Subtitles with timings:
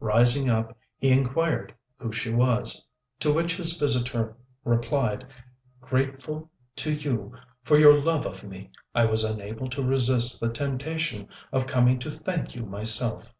[0.00, 2.90] Rising up, he inquired who she was;
[3.20, 5.24] to which his visitor replied,
[5.80, 11.28] "Grateful to you for your love of me, I was unable to resist the temptation
[11.52, 13.32] of coming to thank you myself."